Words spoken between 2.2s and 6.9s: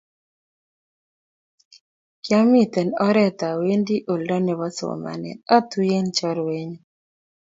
Kiamito oret awendi oldo nebo somanet atuyiechi chorwenyu